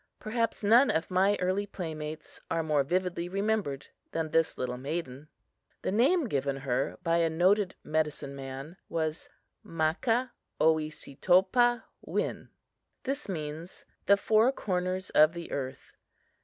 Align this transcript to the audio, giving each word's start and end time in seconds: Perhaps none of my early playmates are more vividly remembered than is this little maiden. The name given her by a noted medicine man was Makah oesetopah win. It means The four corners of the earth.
Perhaps 0.19 0.63
none 0.63 0.89
of 0.89 1.11
my 1.11 1.37
early 1.39 1.67
playmates 1.67 2.41
are 2.49 2.63
more 2.63 2.81
vividly 2.83 3.29
remembered 3.29 3.85
than 4.13 4.25
is 4.25 4.31
this 4.31 4.57
little 4.57 4.75
maiden. 4.79 5.27
The 5.83 5.91
name 5.91 6.25
given 6.27 6.57
her 6.65 6.97
by 7.03 7.17
a 7.17 7.29
noted 7.29 7.75
medicine 7.83 8.35
man 8.35 8.77
was 8.89 9.29
Makah 9.63 10.31
oesetopah 10.59 11.83
win. 12.01 12.49
It 13.05 13.29
means 13.29 13.85
The 14.07 14.17
four 14.17 14.51
corners 14.51 15.11
of 15.11 15.33
the 15.33 15.51
earth. 15.51 15.91